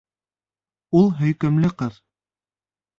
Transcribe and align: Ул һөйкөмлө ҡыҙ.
Ул 1.01 1.07
һөйкөмлө 1.21 1.75
ҡыҙ. 1.85 2.05